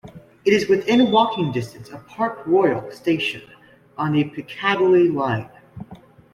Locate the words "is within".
0.51-1.11